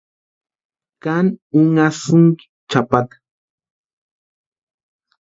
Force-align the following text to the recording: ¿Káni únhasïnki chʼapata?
¿Káni 1.03 1.31
únhasïnki 1.59 2.43
chʼapata? 2.69 3.15